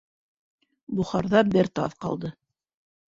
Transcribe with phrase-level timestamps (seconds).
[1.01, 2.33] Бохарҙа бер таҙ ҡалды.